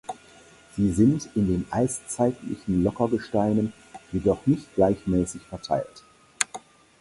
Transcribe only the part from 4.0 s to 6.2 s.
jedoch nicht gleichmäßig verteilt.